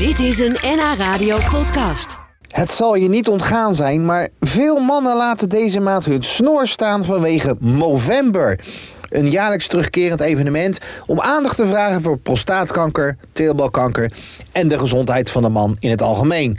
Dit 0.00 0.18
is 0.18 0.38
een 0.38 0.56
NH 0.62 0.98
Radio 0.98 1.38
podcast. 1.50 2.18
Het 2.48 2.70
zal 2.70 2.94
je 2.94 3.08
niet 3.08 3.28
ontgaan 3.28 3.74
zijn, 3.74 4.04
maar 4.04 4.28
veel 4.40 4.78
mannen 4.78 5.16
laten 5.16 5.48
deze 5.48 5.80
maand 5.80 6.04
hun 6.04 6.22
snor 6.22 6.66
staan 6.66 7.04
vanwege 7.04 7.56
Movember. 7.58 8.60
Een 9.08 9.30
jaarlijks 9.30 9.66
terugkerend 9.66 10.20
evenement 10.20 10.78
om 11.06 11.20
aandacht 11.20 11.56
te 11.56 11.66
vragen 11.66 12.02
voor 12.02 12.18
prostaatkanker, 12.18 13.16
teelbalkanker 13.32 14.12
en 14.52 14.68
de 14.68 14.78
gezondheid 14.78 15.30
van 15.30 15.42
de 15.42 15.48
man 15.48 15.76
in 15.78 15.90
het 15.90 16.02
algemeen. 16.02 16.58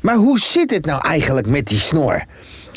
Maar 0.00 0.16
hoe 0.16 0.38
zit 0.38 0.70
het 0.70 0.84
nou 0.84 1.00
eigenlijk 1.08 1.46
met 1.46 1.66
die 1.66 1.78
snor? 1.78 2.24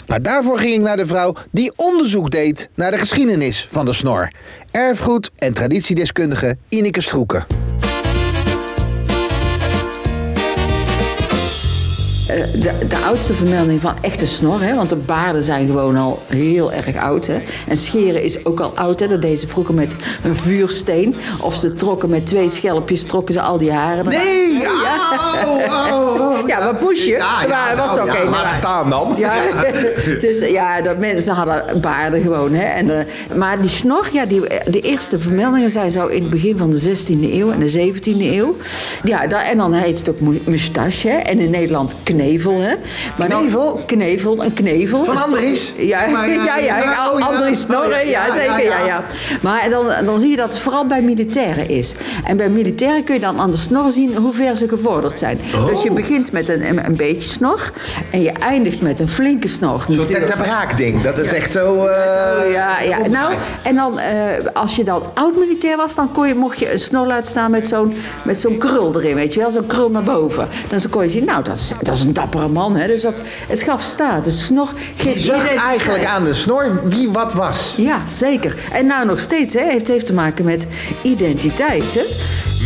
Nou, 0.07 0.21
daarvoor 0.21 0.59
ging 0.59 0.73
ik 0.73 0.81
naar 0.81 0.97
de 0.97 1.05
vrouw 1.05 1.35
die 1.51 1.73
onderzoek 1.75 2.31
deed 2.31 2.69
naar 2.75 2.91
de 2.91 2.97
geschiedenis 2.97 3.67
van 3.71 3.85
de 3.85 3.93
snor. 3.93 4.31
Erfgoed- 4.71 5.31
en 5.35 5.53
traditiedeskundige 5.53 6.57
Ineke 6.69 7.01
Stroeken. 7.01 7.62
De, 12.59 12.87
de 12.87 12.97
oudste 12.97 13.33
vermelding 13.33 13.81
van 13.81 13.95
echte 14.01 14.25
snor, 14.25 14.61
hè, 14.61 14.75
want 14.75 14.89
de 14.89 14.95
baarden 14.95 15.43
zijn 15.43 15.67
gewoon 15.67 15.97
al 15.97 16.21
heel 16.27 16.71
erg 16.71 16.95
oud. 16.95 17.27
Hè. 17.27 17.41
En 17.67 17.77
scheren 17.77 18.23
is 18.23 18.45
ook 18.45 18.59
al 18.59 18.71
oud. 18.75 18.99
Hè. 18.99 19.07
Dat 19.07 19.21
deden 19.21 19.37
ze 19.37 19.47
vroeger 19.47 19.73
met 19.73 19.95
een 20.23 20.35
vuursteen. 20.35 21.15
Of 21.41 21.55
ze 21.55 21.73
trokken 21.73 22.09
met 22.09 22.25
twee 22.25 22.49
schelpjes, 22.49 23.03
trokken 23.03 23.33
ze 23.33 23.41
al 23.41 23.57
die 23.57 23.71
haren. 23.71 24.05
Nee! 24.05 24.51
Ja, 24.57 26.12
oh. 26.43 26.49
ja 26.49 26.59
maar 26.59 26.75
poesje. 26.75 27.09
Ja, 27.09 27.41
ja, 27.41 27.47
maar 27.47 27.75
was 27.77 27.85
nou, 27.85 27.97
toch 27.97 28.15
ja, 28.15 28.21
geen 28.21 28.29
laat 28.29 28.53
staan 28.53 28.89
dan. 28.89 29.13
Ja, 29.17 29.33
dus 30.25 30.39
ja, 30.39 30.81
dat 30.81 30.97
mensen 30.97 31.33
hadden 31.33 31.81
baarden 31.81 32.21
gewoon. 32.21 32.53
Hè. 32.53 32.63
En, 32.63 32.99
eh, 32.99 33.05
maar 33.35 33.61
die 33.61 33.69
snor, 33.69 34.09
ja, 34.11 34.25
die, 34.25 34.41
de 34.69 34.79
eerste 34.79 35.19
vermeldingen 35.19 35.69
zijn 35.69 35.91
zo 35.91 36.07
in 36.07 36.21
het 36.21 36.29
begin 36.29 36.57
van 36.57 36.69
de 36.69 36.79
16e 36.79 37.33
eeuw 37.33 37.51
en 37.51 37.59
de 37.59 37.71
17e 37.71 38.21
eeuw. 38.21 38.57
Ja, 39.03 39.27
daar, 39.27 39.43
en 39.43 39.57
dan 39.57 39.73
heet 39.73 39.99
het 39.99 40.09
ook 40.09 40.19
moustache. 40.45 41.09
Hè. 41.09 41.17
En 41.17 41.39
in 41.39 41.49
Nederland 41.49 41.95
knevel. 42.03 42.59
Hè. 42.59 42.73
Maar 43.17 43.29
dan- 43.29 43.41
Knevel? 43.41 43.81
knevel, 43.85 44.43
een 44.43 44.53
knevel. 44.53 45.03
Van 45.03 45.17
Andries? 45.17 45.73
Ja, 45.77 46.09
Maar 46.09 46.29
ja, 46.29 46.57
ja, 46.57 46.77
oh. 47.13 47.27
Andries 47.27 47.65
Oh, 47.65 48.09
ja, 48.09 48.31
zeker, 48.31 48.63
ja, 48.63 48.85
ja. 48.85 49.03
Maar 49.41 49.69
dan, 49.69 49.85
dan 50.05 50.19
zie 50.19 50.29
je 50.29 50.35
dat 50.35 50.53
het 50.53 50.61
vooral 50.61 50.85
bij 50.85 51.01
militairen 51.01 51.69
is. 51.69 51.93
En 52.23 52.37
bij 52.37 52.49
militairen 52.49 53.03
kun 53.03 53.13
je 53.13 53.19
dan 53.19 53.39
aan 53.39 53.51
de 53.51 53.57
snor 53.57 53.91
zien 53.91 54.15
hoe 54.15 54.33
ver 54.33 54.55
ze 54.55 54.67
gevorderd 54.67 55.19
zijn. 55.19 55.39
Dus 55.67 55.83
je 55.83 55.91
begint 55.91 56.31
met 56.33 56.49
een, 56.49 56.67
een, 56.69 56.85
een 56.85 56.95
beetje 56.95 57.29
snor 57.29 57.71
en 58.11 58.21
je 58.21 58.31
eindigt 58.31 58.81
met 58.81 58.99
een 58.99 59.09
flinke 59.09 59.47
snor. 59.47 59.83
Zo'n 59.87 59.95
natuurlijk. 59.97 60.25
tentabraak 60.25 60.77
ding, 60.77 61.01
dat 61.01 61.17
het 61.17 61.33
echt 61.33 61.51
zo... 61.51 61.85
eh, 61.85 62.01
Oh, 62.45 62.51
ja, 62.51 62.79
ja. 62.81 63.07
Nou, 63.07 63.33
en 63.63 63.75
dan, 63.75 63.99
eh, 63.99 64.15
als 64.53 64.75
je 64.75 64.83
dan 64.83 65.03
oud-militair 65.13 65.77
was, 65.77 65.95
dan 65.95 66.11
kon 66.11 66.27
je, 66.27 66.35
mocht 66.35 66.59
je 66.59 66.71
een 66.71 66.79
snor 66.79 67.07
laten 67.07 67.27
staan 67.27 67.51
met 67.51 67.67
zo'n, 67.67 67.95
met 68.23 68.37
zo'n 68.37 68.57
krul 68.57 68.95
erin, 68.95 69.15
weet 69.15 69.33
je 69.33 69.39
wel, 69.39 69.51
zo'n 69.51 69.65
krul 69.67 69.89
naar 69.91 70.03
boven. 70.03 70.47
Dan 70.69 70.79
kon 70.89 71.03
je 71.03 71.09
zien, 71.09 71.25
nou, 71.25 71.43
dat 71.43 71.55
is, 71.55 71.71
dat 71.81 71.95
is 71.95 72.03
een 72.03 72.13
dappere 72.13 72.47
man, 72.47 72.75
hè. 72.75 72.87
Dus 72.87 73.01
dat, 73.01 73.21
het 73.47 73.61
gaf 73.61 73.81
status. 73.81 74.45
Snor 74.45 74.67
Je 74.95 75.03
geeft 75.03 75.21
zag 75.21 75.35
identiteit. 75.35 75.59
eigenlijk 75.67 76.05
aan 76.05 76.23
de 76.23 76.33
snor 76.33 76.81
wie 76.89 77.09
wat 77.09 77.33
was. 77.33 77.73
Ja, 77.77 78.01
zeker. 78.09 78.55
En 78.71 78.85
nou 78.85 79.05
nog 79.05 79.19
steeds, 79.19 79.53
hè. 79.53 79.63
Het 79.65 79.87
heeft 79.87 80.05
te 80.05 80.13
maken 80.13 80.45
met 80.45 80.67
identiteit, 81.01 81.93
hè. 81.93 82.03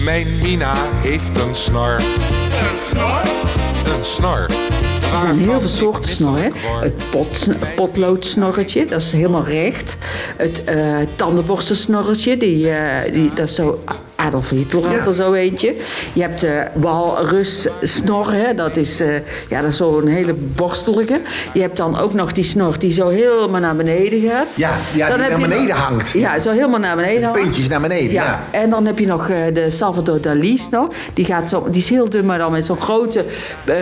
Mijn 0.03 0.27
Mina 0.41 0.73
heeft 1.01 1.37
een 1.47 1.55
snor. 1.55 1.95
Een 2.49 2.75
snor? 2.89 3.21
Er 5.01 5.19
zijn 5.19 5.37
heel 5.37 5.59
veel 5.59 5.69
soorten 5.69 6.09
snor, 6.09 6.37
hè. 6.37 6.49
Het 6.81 7.09
pot, 7.09 7.47
potloodsnorretje, 7.75 8.85
dat 8.85 9.01
is 9.01 9.11
helemaal 9.11 9.45
recht. 9.45 9.97
Het 10.37 10.63
eh 10.63 10.97
tandenborstensnorretje, 11.15 12.37
die, 12.37 12.69
eh, 12.69 13.13
die, 13.13 13.33
dat 13.33 13.49
is 13.49 13.55
zo... 13.55 13.79
Adolf 14.17 14.49
Hitler 14.49 14.95
had 14.95 15.07
er 15.07 15.13
zo 15.13 15.33
eentje. 15.33 15.75
Je 16.13 16.21
hebt 16.21 16.41
de 16.41 16.65
walrussnor, 16.73 18.33
hè. 18.33 18.53
Dat 18.53 18.75
is, 18.75 18.99
eh, 18.99 19.07
ja, 19.49 19.61
dat 19.61 19.71
is 19.71 19.77
zo'n 19.77 20.07
hele 20.07 20.33
borstelige. 20.33 21.19
Je 21.53 21.61
hebt 21.61 21.77
dan 21.77 21.97
ook 21.99 22.13
nog 22.13 22.31
die 22.31 22.43
snor 22.43 22.79
die 22.79 22.91
zo 22.91 23.07
helemaal 23.09 23.59
naar 23.61 23.75
beneden 23.75 24.29
gaat. 24.29 24.55
Ja, 24.55 24.71
ja, 24.95 25.07
die 25.09 25.17
naar 25.17 25.39
beneden 25.39 25.67
nog- 25.67 25.77
hangt. 25.85 26.09
Ja, 26.11 26.39
zo 26.39 26.51
helemaal 26.51 26.79
naar 26.79 26.95
beneden 26.95 27.23
hangt. 27.23 27.41
Puntjes 27.41 27.67
naar 27.67 27.81
beneden, 27.81 28.11
ja. 28.11 28.43
En 28.51 28.69
dan 28.69 28.85
heb 28.85 28.99
je 28.99 29.05
nog 29.07 29.29
eh, 29.29 29.37
de 29.53 29.69
Salvador 29.69 30.21
Dali 30.21 30.57
snor. 30.57 30.87
Die, 31.13 31.25
gaat 31.25 31.49
zo, 31.49 31.67
die 31.69 31.81
is 31.81 31.89
heel 31.89 32.09
dun, 32.09 32.25
maar 32.25 32.37
dan 32.37 32.51
met 32.51 32.65
zo'n 32.65 32.81
grote, 32.81 33.25
eh, 33.65 33.75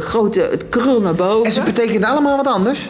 grote 0.00 0.50
krul 0.68 1.00
naar 1.00 1.14
boven. 1.14 1.44
En 1.44 1.52
ze 1.52 1.60
betekenen 1.62 2.08
allemaal 2.08 2.36
wat 2.36 2.46
anders. 2.46 2.88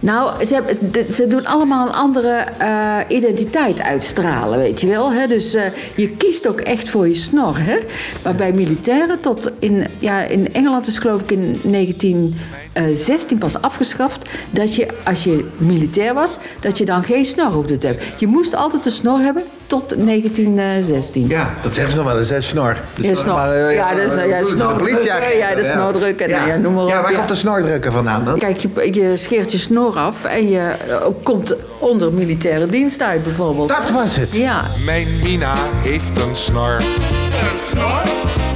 Nou, 0.00 0.44
ze, 0.44 0.78
ze 1.12 1.26
doen 1.26 1.46
allemaal 1.46 1.86
een 1.86 1.94
andere 1.94 2.44
eh, 2.58 2.96
identiteit 3.08 3.80
uitstralen, 3.80 4.58
weet 4.58 4.80
je 4.80 4.86
wel. 4.86 5.12
Hè? 5.12 5.26
Dus 5.26 5.54
eh, 5.54 5.64
je 5.96 6.10
kiest 6.10 6.48
ook 6.48 6.60
echt 6.60 6.88
voor 6.88 7.08
je 7.08 7.14
snor. 7.14 7.58
Hè? 7.58 7.78
Maar 8.24 8.34
bij 8.34 8.52
militairen 8.52 9.20
tot 9.20 9.50
in, 9.58 9.86
ja, 9.98 10.22
in 10.22 10.52
Engeland 10.52 10.86
is 10.86 10.98
geloof 10.98 11.20
ik 11.20 11.30
in 11.30 11.60
1916 11.62 13.38
pas 13.38 13.60
afgeschaft... 13.60 14.30
dat 14.50 14.74
je, 14.74 14.86
als 15.04 15.24
je 15.24 15.48
militair 15.56 16.14
was, 16.14 16.38
dat 16.60 16.78
je 16.78 16.84
dan 16.84 17.02
geen 17.02 17.24
snor 17.24 17.52
hoefde 17.52 17.76
te 17.76 17.86
hebben. 17.86 18.04
Je 18.18 18.26
moest 18.26 18.54
altijd 18.54 18.86
een 18.86 18.92
snor 18.92 19.18
hebben 19.18 19.42
tot 19.70 19.94
1916. 20.06 21.28
Ja, 21.28 21.54
dat 21.62 21.74
zeggen 21.74 21.92
ze 21.92 21.98
nog 21.98 22.08
wel 22.08 22.18
eens, 22.18 22.28
hè, 22.28 22.40
snor. 22.40 22.76
De 22.94 23.02
Ja, 23.02 23.14
snor, 23.14 23.34
maar, 23.34 23.52
eh, 23.52 23.74
Ja, 23.74 23.94
dus, 23.94 24.14
eh, 24.14 24.28
ja, 24.28 24.38
de 24.38 24.44
snordrukken, 24.44 24.86
politieagent. 24.86 25.36
ja, 25.38 25.54
de 25.54 25.64
snordrukken, 25.64 26.30
nou 26.30 26.48
ja, 26.48 26.56
noem 26.56 26.74
maar 26.74 26.82
op, 26.82 26.88
Ja, 26.88 27.02
waar 27.02 27.12
komt 27.12 27.28
de 27.28 27.34
snordrukken 27.34 27.92
vandaan 27.92 28.24
dan? 28.24 28.38
Kijk, 28.38 28.56
je, 28.56 28.68
je 28.92 29.16
scheert 29.16 29.52
je 29.52 29.58
snor 29.58 29.96
af 29.98 30.24
en 30.24 30.48
je 30.48 30.58
eh, 30.58 30.96
komt 31.22 31.54
onder 31.78 32.12
militaire 32.12 32.66
dienst 32.66 33.02
uit 33.02 33.22
bijvoorbeeld. 33.22 33.68
Dat 33.68 33.90
was 33.90 34.16
het. 34.16 34.34
Ja. 34.34 34.64
Mijn 34.84 35.06
Mina 35.22 35.52
heeft 35.82 36.18
een 36.18 36.34
snor. 36.34 36.74
Een 36.74 37.56
snor? 37.70 38.49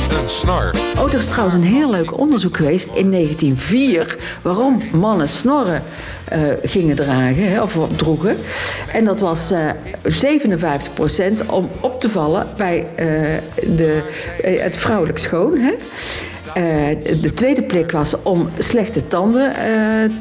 Oh, 0.99 1.07
er 1.07 1.19
is 1.19 1.29
trouwens 1.29 1.55
een 1.55 1.63
heel 1.63 1.91
leuk 1.91 2.19
onderzoek 2.19 2.57
geweest 2.57 2.87
in 2.87 3.11
1904... 3.11 4.17
waarom 4.43 4.81
mannen 4.93 5.29
snorren 5.29 5.83
eh, 6.25 6.41
gingen 6.63 6.97
dragen, 6.97 7.51
hè, 7.51 7.63
of 7.63 7.79
droegen. 7.97 8.37
En 8.93 9.05
dat 9.05 9.21
was 9.21 9.51
eh 9.51 9.71
57% 11.43 11.47
om 11.47 11.71
op 11.81 12.01
te 12.01 12.11
vallen 12.11 12.47
bij 12.57 12.87
eh, 12.97 13.07
de, 13.77 14.03
eh, 14.43 14.61
het 14.63 14.77
vrouwelijk 14.77 15.19
schoon. 15.19 15.59
Hè. 15.59 15.73
Eh, 16.55 16.63
de 17.21 17.33
tweede 17.35 17.63
plek 17.63 17.91
was 17.91 18.15
om 18.23 18.49
slechte 18.59 19.07
tanden 19.07 19.57
eh, 19.57 19.65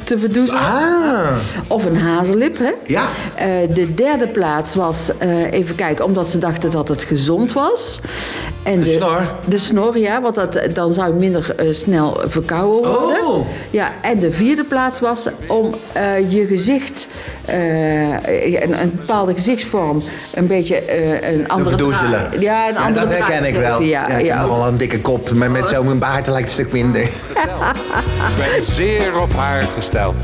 te 0.04 0.18
verdoezelen. 0.20 0.62
Ah. 0.62 1.28
Of 1.68 1.86
een 1.86 1.98
hazellip, 1.98 2.58
hè? 2.58 2.72
Ja. 2.86 3.04
Eh, 3.36 3.48
de 3.74 3.94
derde 3.94 4.28
plaats 4.28 4.76
was, 4.76 5.12
even 5.52 5.76
kijken, 5.76 6.06
omdat 6.06 6.30
ze 6.30 6.38
dachten 6.38 6.72
dat 6.72 6.88
het 6.88 7.04
gezond 7.04 7.54
was. 7.54 8.00
En 8.64 8.80
De 8.80 8.92
snor? 8.94 9.22
De 9.46 9.58
snor, 9.58 9.98
ja, 9.98 10.22
want 10.22 10.36
dat, 10.36 10.60
dan 10.74 10.94
zou 10.94 11.08
het 11.08 11.20
minder 11.20 11.56
snel 11.72 12.22
verkouden 12.28 12.92
worden. 12.92 13.28
Oh. 13.28 13.46
Ja, 13.70 13.92
en 14.02 14.20
de 14.20 14.32
vierde 14.32 14.64
plaats 14.64 15.00
was 15.00 15.28
om 15.48 15.76
je 16.28 16.46
gezicht, 16.48 17.08
eh, 17.46 18.10
een, 18.64 18.82
een 18.82 18.92
bepaalde 18.96 19.34
gezichtsvorm, 19.34 20.02
een 20.34 20.48
beetje 20.48 20.76
een 21.32 21.44
Te 21.44 21.48
andere 21.48 21.70
verdoezelen. 21.78 22.28
draai- 22.30 22.42
Ja, 22.44 22.70
een 22.70 22.78
andere 22.78 23.06
dat 23.06 23.14
herken 23.18 23.46
ik 23.46 23.54
te 23.54 23.60
wel. 23.60 23.82
Ja, 23.82 24.08
Ja, 24.10 24.18
ik 24.18 24.26
ja, 24.26 24.38
heb 24.40 24.48
nogal 24.48 24.68
een 24.68 24.78
dikke 24.78 25.02
kop, 25.02 25.32
maar 25.34 25.52
met 25.52 25.70
zo'n 25.70 26.00
baard 26.00 26.23
lijkt 26.32 26.48
een 26.48 26.54
stuk 26.54 26.72
minder. 26.72 27.02
Ik 27.02 28.36
ben 28.36 28.64
zeer 28.64 29.20
op 29.20 29.34
haar 29.34 29.62
gesteld. 29.62 30.16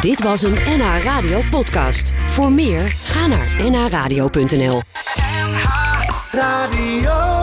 Dit 0.00 0.22
was 0.22 0.42
een 0.42 0.56
NH 0.66 1.02
Radio 1.04 1.40
podcast. 1.50 2.12
Voor 2.26 2.52
meer, 2.52 2.88
ga 2.88 3.26
naar 3.26 3.70
nhradio.nl. 3.70 4.82
Radio. 6.30 7.41